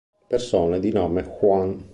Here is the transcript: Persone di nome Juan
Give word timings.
Persone 0.29 0.79
di 0.79 0.91
nome 0.91 1.21
Juan 1.21 1.87